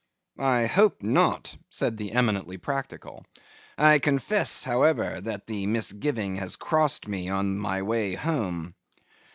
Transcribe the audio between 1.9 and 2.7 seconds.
the eminently